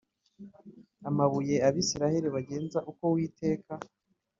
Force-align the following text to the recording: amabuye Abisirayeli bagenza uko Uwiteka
amabuye 1.09 1.55
Abisirayeli 1.67 2.27
bagenza 2.35 2.79
uko 2.91 3.01
Uwiteka 3.11 3.71